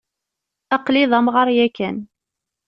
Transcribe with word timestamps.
Aql-i 0.75 1.03
d 1.09 1.11
amɣar 1.19 1.47
yakan. 1.57 1.97